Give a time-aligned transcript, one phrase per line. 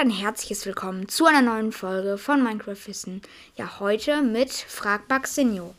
[0.00, 3.20] ein herzliches Willkommen zu einer neuen Folge von Minecraft Wissen.
[3.56, 5.74] Ja, heute mit Frag Baxinho.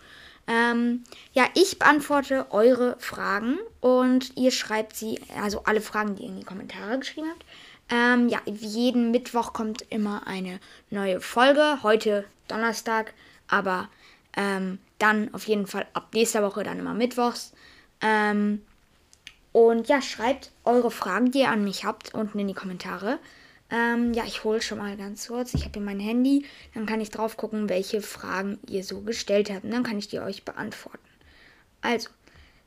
[0.45, 6.29] Ähm, ja, ich beantworte eure Fragen und ihr schreibt sie, also alle Fragen, die ihr
[6.29, 7.45] in die Kommentare geschrieben habt.
[7.89, 10.59] Ähm, ja, jeden Mittwoch kommt immer eine
[10.91, 11.79] neue Folge.
[11.81, 13.15] Heute Donnerstag,
[13.47, 13.89] aber
[14.37, 17.53] ähm, dann auf jeden Fall ab nächster Woche dann immer Mittwochs.
[18.01, 18.61] Ähm,
[19.51, 23.17] und ja, schreibt eure Fragen, die ihr an mich habt, unten in die Kommentare.
[23.71, 25.53] Ähm, ja, ich hole schon mal ganz kurz.
[25.53, 26.45] Ich habe hier mein Handy.
[26.73, 29.63] Dann kann ich drauf gucken, welche Fragen ihr so gestellt habt.
[29.63, 30.99] Und dann kann ich die euch beantworten.
[31.81, 32.09] Also,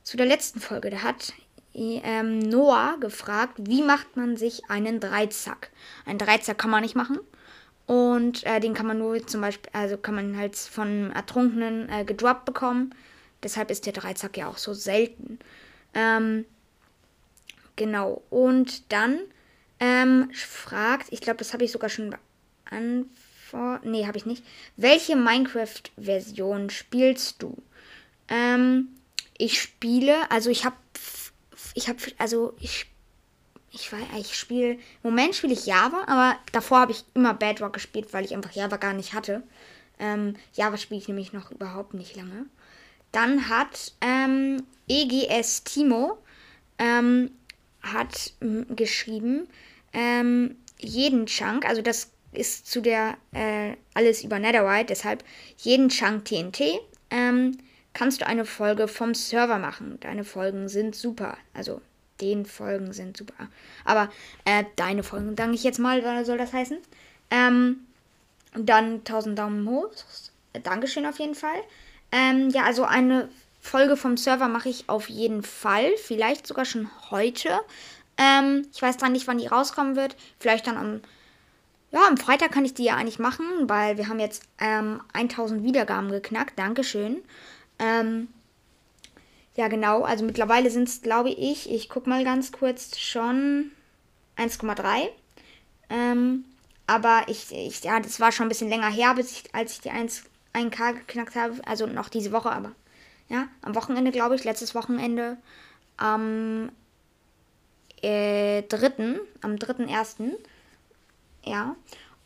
[0.03, 0.89] zu der letzten Folge.
[0.89, 1.33] Da hat
[1.75, 5.69] ähm, Noah gefragt, wie macht man sich einen Dreizack?
[6.05, 7.19] Einen Dreizack kann man nicht machen.
[7.85, 12.03] Und äh, den kann man nur zum Beispiel, also kann man halt von Ertrunkenen äh,
[12.03, 12.95] gedroppt bekommen.
[13.43, 15.37] Deshalb ist der Dreizack ja auch so selten.
[15.93, 16.45] Ähm,
[17.75, 18.23] genau.
[18.31, 19.19] Und dann
[19.79, 22.15] ähm, fragt, ich glaube, das habe ich sogar schon
[22.69, 23.15] beantwortet.
[23.83, 24.43] Nee, habe ich nicht.
[24.75, 27.55] Welche Minecraft-Version spielst du?
[28.27, 28.89] Ähm,
[29.37, 30.75] ich spiele, also ich habe,
[31.73, 32.87] ich habe, also ich,
[33.71, 37.73] ich weiß, ich spiele, im Moment spiele ich Java, aber davor habe ich immer Bedrock
[37.73, 39.43] gespielt, weil ich einfach Java gar nicht hatte.
[39.99, 42.45] Ähm, Java spiele ich nämlich noch überhaupt nicht lange.
[43.11, 46.17] Dann hat ähm, EGS Timo
[46.77, 47.31] ähm,
[47.85, 48.33] hat
[48.69, 49.47] geschrieben,
[49.93, 55.23] ähm, jeden Chunk, also das ist zu der äh, alles über Netherite, deshalb
[55.57, 57.57] jeden Chunk TNT, ähm,
[57.93, 59.97] kannst du eine Folge vom Server machen.
[60.01, 61.37] Deine Folgen sind super.
[61.53, 61.81] Also
[62.21, 63.49] den Folgen sind super.
[63.83, 64.09] Aber
[64.43, 66.77] äh, deine Folgen, danke ich jetzt mal, was soll das heißen?
[67.31, 67.81] Ähm,
[68.53, 69.89] dann 1000 Daumen hoch.
[70.63, 71.61] Dankeschön auf jeden Fall.
[72.11, 73.29] Ähm, ja, also eine
[73.65, 75.91] Folge vom Server mache ich auf jeden Fall.
[75.97, 77.59] Vielleicht sogar schon heute.
[78.17, 80.15] Ähm, ich weiß dann nicht, wann die rauskommen wird.
[80.39, 81.01] Vielleicht dann am,
[81.91, 85.63] ja, am Freitag kann ich die ja eigentlich machen, weil wir haben jetzt ähm, 1000
[85.63, 86.57] Wiedergaben geknackt.
[86.59, 87.23] Dankeschön.
[87.79, 88.27] Ähm,
[89.55, 90.03] ja, genau.
[90.03, 93.71] Also mittlerweile sind es, glaube ich, ich gucke mal ganz kurz, schon
[94.37, 95.09] 1,3.
[95.89, 96.45] Ähm,
[96.87, 99.81] aber ich, ich, ja, das war schon ein bisschen länger her, bis ich, als ich
[99.81, 100.23] die 1,
[100.53, 101.55] 1K geknackt habe.
[101.65, 102.71] Also noch diese Woche, aber
[103.29, 105.37] ja, am Wochenende, glaube ich, letztes Wochenende
[105.97, 106.69] am
[108.01, 110.31] äh, 3., am 3.1.
[111.43, 111.75] Ja.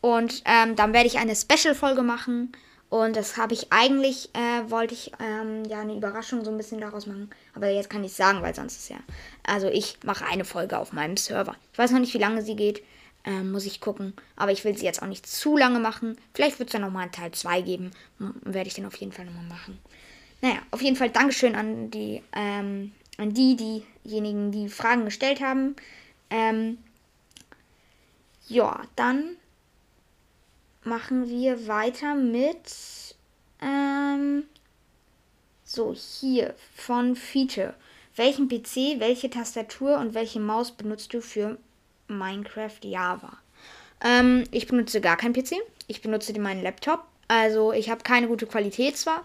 [0.02, 2.52] Und ähm, dann werde ich eine Special-Folge machen.
[2.90, 6.82] Und das habe ich eigentlich, äh, wollte ich ähm, ja eine Überraschung so ein bisschen
[6.82, 7.30] daraus machen.
[7.54, 8.98] Aber jetzt kann ich sagen, weil sonst ist ja.
[9.44, 11.56] Also ich mache eine Folge auf meinem Server.
[11.72, 12.84] Ich weiß noch nicht, wie lange sie geht.
[13.26, 14.14] Ähm, muss ich gucken.
[14.38, 16.18] Aber ich will sie jetzt auch nicht zu lange machen.
[16.34, 17.92] Vielleicht wird es dann nochmal einen Teil 2 geben.
[18.18, 19.78] Werde ich den auf jeden Fall nochmal machen.
[20.42, 23.56] Naja, auf jeden Fall Dankeschön an die, ähm, an die,
[24.04, 25.76] diejenigen, die Fragen gestellt haben.
[26.30, 26.78] Ähm,
[28.48, 29.36] ja, dann
[30.84, 33.16] machen wir weiter mit
[33.62, 34.44] ähm,
[35.64, 37.76] so hier von Fiete.
[38.16, 41.58] Welchen PC, welche Tastatur und welche Maus benutzt du für
[42.08, 43.38] Minecraft Java?
[44.04, 45.56] Ähm, ich benutze gar keinen PC.
[45.88, 47.04] Ich benutze meinen Laptop.
[47.28, 49.24] Also ich habe keine gute Qualität zwar,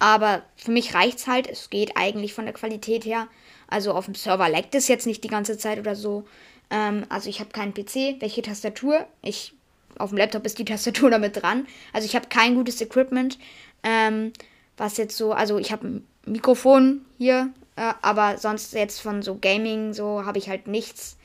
[0.00, 1.46] aber für mich reicht es halt.
[1.46, 3.28] Es geht eigentlich von der Qualität her.
[3.68, 6.24] Also auf dem Server leckt es jetzt nicht die ganze Zeit oder so.
[6.70, 8.20] Ähm, also ich habe keinen PC.
[8.20, 9.06] Welche Tastatur?
[9.22, 9.54] Ich
[9.98, 11.68] auf dem Laptop ist die Tastatur damit dran.
[11.92, 13.38] Also ich habe kein gutes Equipment.
[13.84, 14.32] Ähm,
[14.76, 19.36] was jetzt so, also ich habe ein Mikrofon hier, äh, aber sonst jetzt von so
[19.36, 21.18] Gaming so habe ich halt nichts,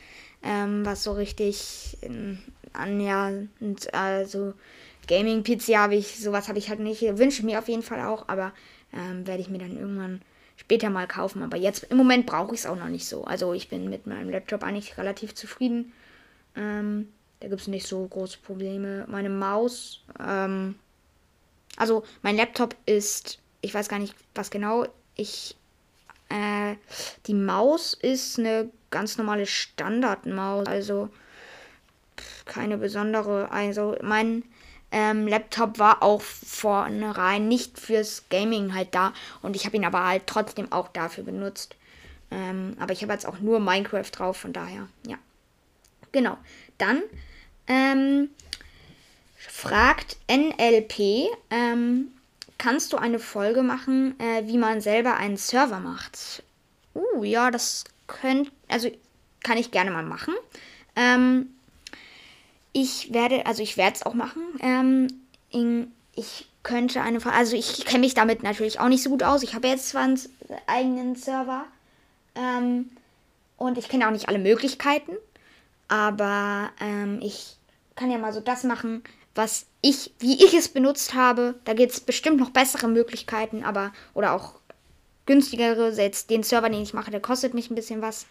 [0.44, 2.36] ähm, was so richtig äh,
[2.74, 4.54] annähernd, also
[5.08, 7.02] Gaming-PC habe ich, sowas habe ich halt nicht.
[7.02, 8.54] Wünsche mir auf jeden Fall auch, aber
[8.94, 10.22] ähm, werde ich mir dann irgendwann
[10.58, 11.44] später mal kaufen.
[11.44, 13.24] Aber jetzt im Moment brauche ich es auch noch nicht so.
[13.26, 15.94] Also ich bin mit meinem Laptop eigentlich relativ zufrieden.
[16.56, 19.06] Ähm, da gibt es nicht so große Probleme.
[19.10, 20.76] Meine Maus, ähm,
[21.78, 24.86] also mein Laptop ist, ich weiß gar nicht, was genau.
[25.16, 25.56] Ich,
[26.30, 26.76] äh,
[27.28, 30.68] die Maus ist eine ganz normale Standardmaus.
[30.68, 31.10] Also
[32.46, 33.52] keine besondere.
[33.52, 34.44] Also mein
[34.92, 40.06] ähm, Laptop war auch vornherein nicht fürs Gaming halt da und ich habe ihn aber
[40.06, 41.76] halt trotzdem auch dafür benutzt.
[42.32, 45.18] Ähm, aber ich habe jetzt auch nur Minecraft drauf, von daher, ja.
[46.12, 46.38] Genau.
[46.78, 47.04] Dann
[47.68, 48.30] ähm,
[49.38, 52.08] fragt NLP, ähm,
[52.58, 56.44] kannst du eine Folge machen, äh, wie man selber einen Server macht?
[56.94, 58.90] Uh, ja, das könnte, also
[59.44, 60.34] kann ich gerne mal machen.
[60.96, 61.55] Ähm,
[62.76, 64.44] ich werde, also ich werde es auch machen.
[64.60, 65.08] Ähm,
[65.50, 69.44] in, ich könnte eine, also ich kenne mich damit natürlich auch nicht so gut aus.
[69.44, 70.20] Ich habe jetzt zwar einen
[70.68, 71.64] eigenen Server
[72.36, 72.90] ähm,
[73.56, 75.14] und ich kenne auch nicht alle Möglichkeiten,
[75.88, 77.56] aber ähm, ich
[77.96, 79.06] kann ja mal so das machen,
[79.36, 81.56] was ich, wie ich es benutzt habe.
[81.64, 84.56] Da gibt es bestimmt noch bessere Möglichkeiten, aber oder auch
[85.26, 85.94] günstigere.
[85.94, 88.26] Jetzt den Server, den ich mache, der kostet mich ein bisschen was.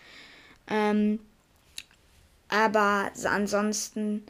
[0.69, 1.19] Ähm,
[2.55, 4.25] aber ansonsten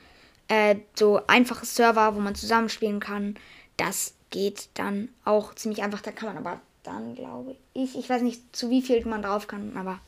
[0.49, 3.37] äh, so einfache Server, wo man zusammenspielen kann,
[3.77, 6.01] das geht dann auch ziemlich einfach.
[6.01, 9.47] Da kann man aber dann, glaube ich, ich weiß nicht, zu wie viel man drauf
[9.47, 10.01] kann, aber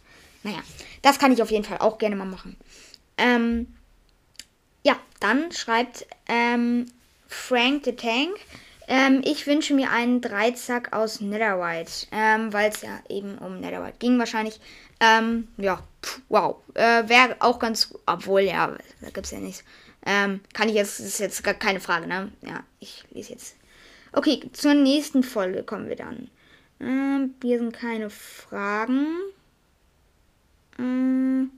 [0.42, 0.58] naja,
[1.02, 2.56] das kann ich auf jeden Fall auch gerne mal machen.
[3.18, 3.74] Ähm,
[4.82, 6.86] ja, dann schreibt ähm,
[7.28, 8.36] Frank the Tank.
[8.88, 13.98] Ähm, ich wünsche mir einen Dreizack aus Netherite, ähm, weil es ja eben um Netherite
[13.98, 14.60] ging wahrscheinlich.
[15.00, 16.56] Ähm, ja, pff, wow.
[16.74, 19.64] Äh, Wäre auch ganz, obwohl, ja, da gibt es ja nichts.
[20.04, 22.30] Ähm, kann ich jetzt, das ist jetzt gar keine Frage, ne?
[22.42, 23.56] Ja, ich lese jetzt.
[24.12, 26.30] Okay, zur nächsten Folge kommen wir dann.
[26.80, 29.08] Ähm, hier sind keine Fragen.
[30.78, 31.50] Ähm,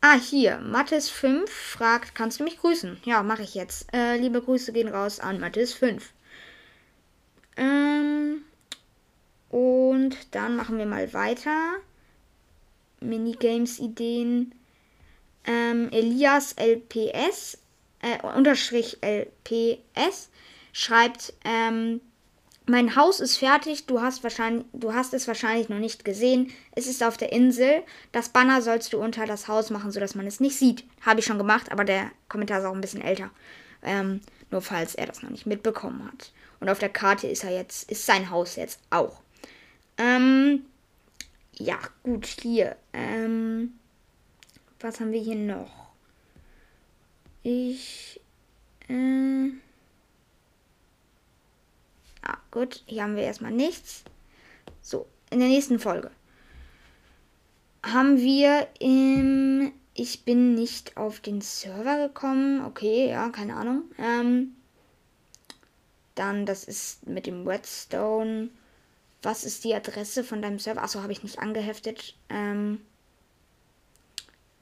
[0.00, 3.00] Ah, hier, Mathis 5 fragt, kannst du mich grüßen?
[3.04, 3.92] Ja, mache ich jetzt.
[3.92, 6.12] Äh, liebe Grüße gehen raus an Mathis 5.
[7.56, 8.42] Ähm,
[9.50, 11.78] und dann machen wir mal weiter.
[13.00, 14.54] Minigames-Ideen.
[15.44, 17.58] Ähm, Elias LPS,
[18.00, 20.30] äh, unterstrich LPS,
[20.72, 22.00] schreibt, ähm,
[22.68, 26.52] mein Haus ist fertig, du hast, wahrscheinlich, du hast es wahrscheinlich noch nicht gesehen.
[26.74, 27.82] Es ist auf der Insel.
[28.12, 30.84] Das Banner sollst du unter das Haus machen, sodass man es nicht sieht.
[31.00, 33.30] Habe ich schon gemacht, aber der Kommentar ist auch ein bisschen älter.
[33.82, 34.20] Ähm,
[34.50, 36.32] nur falls er das noch nicht mitbekommen hat.
[36.60, 39.20] Und auf der Karte ist er jetzt, ist sein Haus jetzt auch.
[39.96, 40.64] Ähm,
[41.52, 42.76] ja, gut, hier.
[42.92, 43.78] Ähm,
[44.80, 45.92] was haben wir hier noch?
[47.42, 48.20] Ich.
[48.88, 49.50] Äh,
[52.28, 52.84] Ah, gut.
[52.86, 54.04] Hier haben wir erstmal nichts.
[54.80, 56.12] So, in der nächsten Folge
[57.82, 59.72] haben wir im.
[59.94, 62.64] Ich bin nicht auf den Server gekommen.
[62.64, 63.82] Okay, ja, keine Ahnung.
[63.98, 64.54] Ähm,
[66.14, 68.50] dann, das ist mit dem Redstone.
[69.22, 70.82] Was ist die Adresse von deinem Server?
[70.82, 72.14] Achso, habe ich nicht angeheftet.
[72.28, 72.80] Ähm,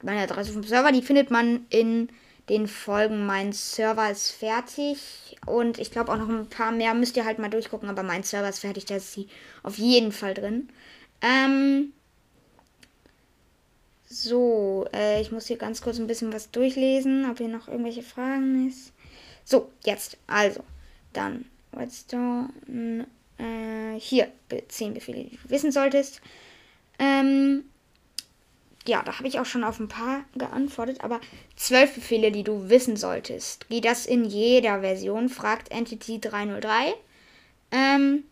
[0.01, 2.09] meine Adresse vom Server, die findet man in
[2.49, 3.25] den Folgen.
[3.25, 7.39] Mein Server ist fertig und ich glaube auch noch ein paar mehr müsst ihr halt
[7.39, 9.27] mal durchgucken, aber mein Server ist fertig, da ist sie
[9.63, 10.69] auf jeden Fall drin.
[11.21, 11.93] Ähm,
[14.07, 18.03] so, äh, ich muss hier ganz kurz ein bisschen was durchlesen, ob hier noch irgendwelche
[18.03, 18.93] Fragen ist.
[19.43, 20.63] So, jetzt, also,
[21.13, 23.07] dann Redstone,
[23.37, 24.31] äh, hier,
[24.67, 26.21] 10 Befehle, die du wissen solltest.
[26.99, 27.65] Ähm,
[28.87, 31.19] ja, da habe ich auch schon auf ein paar geantwortet, aber
[31.55, 33.69] zwölf Befehle, die du wissen solltest.
[33.69, 35.29] Geht das in jeder Version?
[35.29, 36.93] Fragt Entity 303.
[37.71, 38.23] Ähm,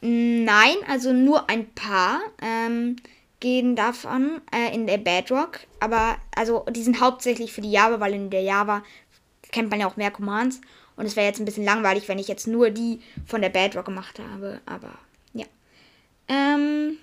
[0.00, 2.96] nein, also nur ein paar ähm,
[3.40, 8.14] gehen davon äh, in der Bedrock, aber also die sind hauptsächlich für die Java, weil
[8.14, 8.82] in der Java
[9.52, 10.60] kennt man ja auch mehr Commands
[10.96, 13.84] und es wäre jetzt ein bisschen langweilig, wenn ich jetzt nur die von der Bedrock
[13.84, 14.92] gemacht habe, aber
[15.34, 15.46] ja.
[16.28, 16.98] Ähm,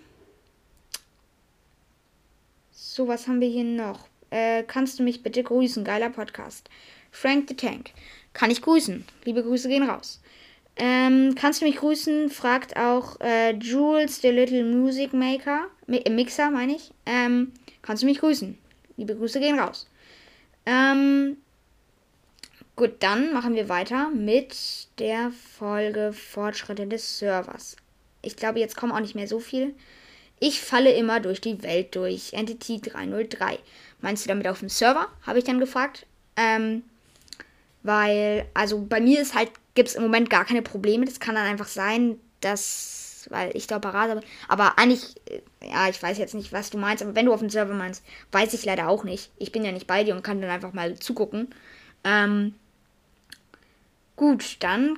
[2.94, 4.08] so, was haben wir hier noch?
[4.30, 5.84] Äh, kannst du mich bitte grüßen?
[5.84, 6.70] Geiler Podcast.
[7.12, 7.90] Frank the Tank.
[8.34, 9.04] Kann ich grüßen?
[9.26, 10.22] Liebe Grüße gehen raus.
[10.76, 12.30] Ähm, kannst du mich grüßen?
[12.30, 15.68] Fragt auch äh, Jules, the Little Music Maker.
[15.88, 16.92] Mi Mixer, meine ich.
[17.08, 17.52] Ähm,
[17.82, 18.58] kannst du mich grüßen?
[18.98, 19.88] Liebe Grüße gehen raus.
[20.68, 21.38] Ähm,
[22.76, 24.56] gut, dann machen wir weiter mit
[25.00, 27.76] der Folge Fortschritte des Servers.
[28.22, 29.74] Ich glaube, jetzt kommen auch nicht mehr so viel.
[30.40, 32.34] Ich falle immer durch die Welt durch.
[32.34, 33.60] Entity 303.
[34.02, 35.08] Meinst du damit auf dem Server?
[35.26, 36.06] Habe ich dann gefragt.
[36.36, 36.84] Ähm,
[37.84, 41.06] weil, also bei mir ist halt, gibt es im Moment gar keine Probleme.
[41.06, 44.22] Das kann dann einfach sein, dass, weil ich da parat habe.
[44.48, 47.04] Aber eigentlich, äh, ja, ich weiß jetzt nicht, was du meinst.
[47.04, 49.32] Aber wenn du auf dem Server meinst, weiß ich leider auch nicht.
[49.38, 51.54] Ich bin ja nicht bei dir und kann dann einfach mal zugucken.
[52.04, 52.56] Ähm,
[54.16, 54.98] gut, dann.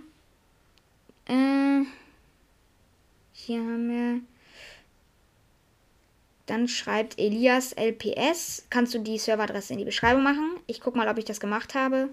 [1.28, 1.86] Äh,
[3.34, 4.35] hier haben wir.
[6.46, 8.66] Dann schreibt Elias LPS.
[8.70, 10.58] Kannst du die Serveradresse in die Beschreibung machen?
[10.68, 12.10] Ich gucke mal, ob ich das gemacht habe.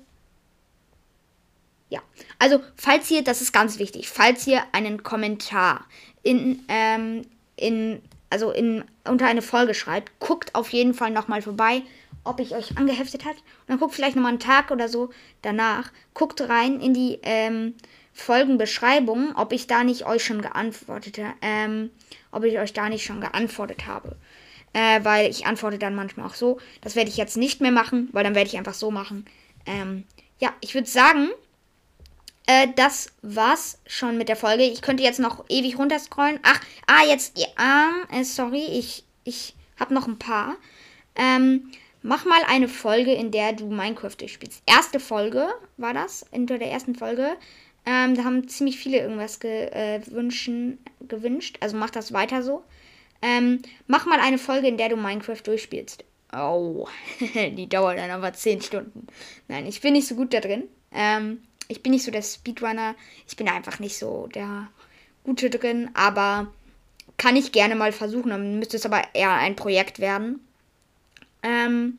[1.91, 2.01] Ja,
[2.39, 5.85] also falls ihr, das ist ganz wichtig, falls ihr einen Kommentar
[6.23, 11.83] in, ähm, in, also in, unter eine Folge schreibt, guckt auf jeden Fall nochmal vorbei,
[12.25, 13.37] ob ich euch angeheftet hat.
[13.37, 15.11] Und dann guckt vielleicht nochmal einen Tag oder so
[15.43, 15.93] danach.
[16.15, 17.75] Guckt rein in die ähm,
[18.13, 21.35] Folgenbeschreibung, ob ich da nicht euch schon geantwortet habe.
[21.41, 21.91] Ähm,
[22.31, 24.17] ob ich euch da nicht schon geantwortet habe.
[24.73, 26.59] Äh, weil ich antworte dann manchmal auch so.
[26.81, 29.27] Das werde ich jetzt nicht mehr machen, weil dann werde ich einfach so machen.
[29.67, 30.05] Ähm,
[30.41, 31.29] ja, ich würde sagen,
[32.47, 34.65] äh, das war's schon mit der Folge.
[34.65, 36.41] Ich könnte jetzt noch ewig runterscrollen.
[36.43, 40.57] Ach, ah, jetzt, ja, äh, sorry, ich, ich habe noch ein paar.
[41.15, 44.63] Ähm, mach mal eine Folge, in der du Minecraft durchspielst.
[44.67, 47.37] Erste Folge war das, in der ersten Folge.
[47.85, 51.59] Ähm, da haben ziemlich viele irgendwas gewünscht, äh, gewünscht.
[51.61, 52.63] Also mach das weiter so.
[53.21, 56.05] Ähm, mach mal eine Folge, in der du Minecraft durchspielst.
[56.33, 56.89] Oh,
[57.35, 59.07] die dauert dann aber 10 Stunden.
[59.49, 60.65] Nein, ich bin nicht so gut da drin.
[60.93, 62.95] Ähm, ich bin nicht so der Speedrunner.
[63.29, 64.69] Ich bin einfach nicht so der
[65.25, 65.91] Gute drin.
[65.95, 66.53] Aber
[67.17, 68.31] kann ich gerne mal versuchen.
[68.31, 70.41] Dann müsste es aber eher ein Projekt werden.
[71.43, 71.97] Ähm,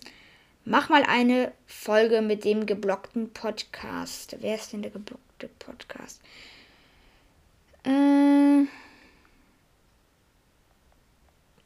[0.65, 4.38] mach mal eine Folge mit dem geblockten Podcast.
[4.39, 6.22] Wer ist denn der geblockte Podcast?
[7.84, 8.65] Äh,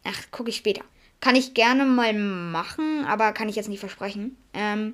[0.04, 0.84] ach, gucke ich später.
[1.20, 4.38] Kann ich gerne mal machen, aber kann ich jetzt nicht versprechen.
[4.54, 4.94] Ähm,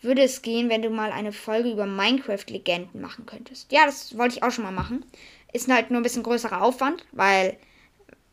[0.00, 3.72] würde es gehen, wenn du mal eine Folge über Minecraft-Legenden machen könntest.
[3.72, 5.04] Ja, das wollte ich auch schon mal machen.
[5.52, 7.56] Ist halt nur ein bisschen größerer Aufwand, weil,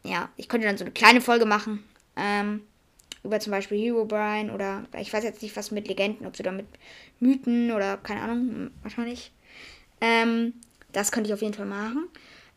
[0.04, 1.84] ja, ich könnte dann so eine kleine Folge machen.
[2.16, 2.62] Ähm,
[3.24, 6.44] über zum Beispiel Hero Brian oder ich weiß jetzt nicht, was mit Legenden, ob sie
[6.44, 6.68] da mit
[7.20, 9.32] Mythen oder keine Ahnung, wahrscheinlich.
[10.00, 10.54] Ähm,
[10.92, 12.08] das könnte ich auf jeden Fall machen.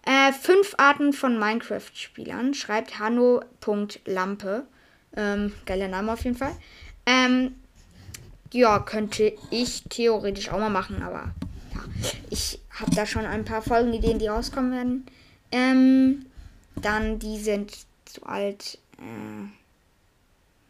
[0.06, 4.66] Äh, fünf Arten von Minecraft-Spielern schreibt Hanno.lampe.
[5.16, 6.54] Ähm, geiler Name auf jeden Fall.
[7.06, 7.54] Ähm,
[8.52, 11.34] ja, könnte ich theoretisch auch mal machen, aber
[11.74, 11.80] ja,
[12.30, 15.06] ich habe da schon ein paar Folgenideen, die rauskommen werden.
[15.52, 16.26] Ähm,
[16.76, 17.72] dann, die sind
[18.04, 18.78] zu alt.
[18.98, 19.63] Äh,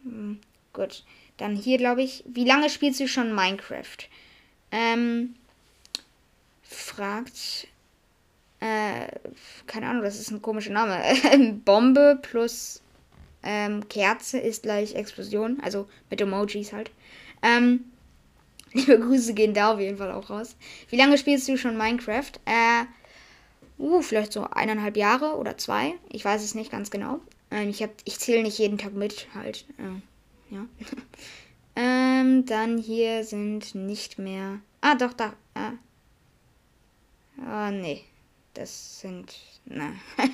[0.05, 0.39] hm,
[0.73, 1.03] gut.
[1.37, 2.23] Dann hier, glaube ich.
[2.27, 3.97] Wie lange spielst du schon Minecraft?
[4.71, 5.35] Ähm,
[6.63, 7.67] fragt.
[8.61, 9.07] Äh,
[9.67, 11.01] keine Ahnung, das ist ein komischer Name.
[11.65, 12.81] Bombe plus
[13.43, 15.59] ähm, Kerze ist gleich Explosion.
[15.61, 16.91] Also mit Emojis halt.
[17.41, 17.85] Ähm,
[18.73, 20.55] liebe Grüße gehen da auf jeden Fall auch raus.
[20.89, 22.31] Wie lange spielst du schon Minecraft?
[22.45, 22.85] Äh,
[23.77, 25.95] uh, vielleicht so eineinhalb Jahre oder zwei.
[26.09, 27.19] Ich weiß es nicht ganz genau.
[27.55, 29.65] Ähm, ich, ich zähle nicht jeden Tag mit, halt.
[29.77, 30.67] Äh, ja.
[31.77, 34.59] ähm, dann hier sind nicht mehr.
[34.81, 35.33] Ah, doch, da.
[35.53, 35.71] Äh.
[37.39, 38.03] Oh, nee.
[38.53, 39.33] Das sind.
[39.65, 39.93] Na.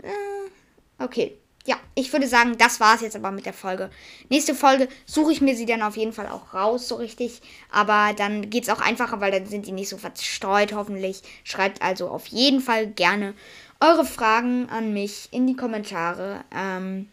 [0.00, 1.38] Äh, okay
[1.68, 3.90] ja, ich würde sagen, das war es jetzt aber mit der Folge.
[4.30, 7.42] Nächste Folge suche ich mir sie dann auf jeden Fall auch raus, so richtig.
[7.70, 11.20] Aber dann geht es auch einfacher, weil dann sind die nicht so verstreut, hoffentlich.
[11.44, 13.34] Schreibt also auf jeden Fall gerne
[13.80, 16.44] eure Fragen an mich in die Kommentare.
[16.54, 17.08] Ähm,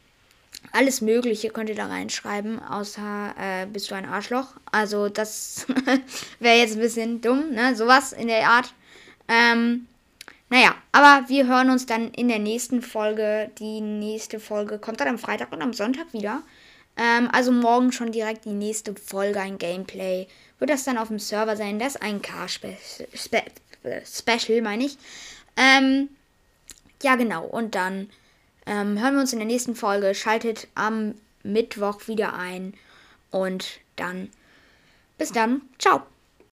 [0.72, 4.48] alles Mögliche könnt ihr da reinschreiben, außer äh, bist du ein Arschloch.
[4.72, 5.68] Also das
[6.40, 7.76] wäre jetzt ein bisschen dumm, ne?
[7.76, 8.74] Sowas in der Art.
[9.28, 9.88] Ähm,
[10.50, 13.52] naja, aber wir hören uns dann in der nächsten Folge.
[13.60, 16.42] Die nächste Folge kommt dann am Freitag und am Sonntag wieder.
[16.98, 20.28] Ähm, also morgen schon direkt die nächste Folge, ein Gameplay.
[20.60, 21.80] Wird das dann auf dem Server sein?
[21.80, 22.62] Das ist ein Car-Special,
[24.62, 24.98] meine ich.
[25.58, 26.10] Ähm,
[27.06, 27.46] ja, genau.
[27.46, 28.10] Und dann
[28.66, 30.16] ähm, hören wir uns in der nächsten Folge.
[30.16, 32.74] Schaltet am Mittwoch wieder ein.
[33.30, 34.30] Und dann
[35.20, 35.62] bis dann.
[35.78, 36.02] Ciao.